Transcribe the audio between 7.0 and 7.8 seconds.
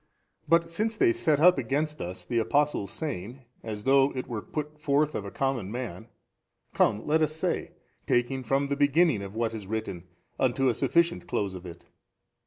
let us say,